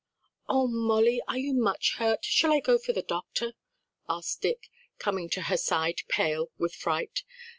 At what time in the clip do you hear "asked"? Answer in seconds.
4.09-4.41